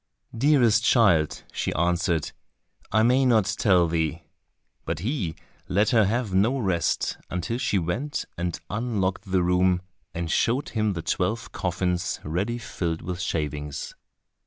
"Dearest 0.35 0.83
child," 0.83 1.43
she 1.53 1.71
answered, 1.75 2.31
"I 2.91 3.03
may 3.03 3.23
not 3.23 3.45
tell 3.59 3.87
thee." 3.87 4.23
But 4.83 4.97
he 5.01 5.35
let 5.67 5.91
her 5.91 6.05
have 6.05 6.33
no 6.33 6.57
rest 6.57 7.19
until 7.29 7.59
she 7.59 7.77
went 7.77 8.25
and 8.35 8.59
unlocked 8.71 9.31
the 9.31 9.43
room, 9.43 9.83
and 10.15 10.31
showed 10.31 10.69
him 10.69 10.93
the 10.93 11.03
twelve 11.03 11.51
coffins 11.51 12.19
ready 12.23 12.57
filled 12.57 13.03
with 13.03 13.21
shavings. 13.21 13.93